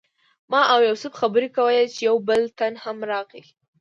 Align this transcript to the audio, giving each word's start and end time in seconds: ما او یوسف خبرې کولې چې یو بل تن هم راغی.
ما 0.51 0.61
او 0.73 0.79
یوسف 0.89 1.13
خبرې 1.21 1.47
کولې 1.57 1.83
چې 1.93 2.01
یو 2.09 2.17
بل 2.27 2.41
تن 2.57 2.73
هم 2.83 2.97
راغی. 3.11 3.43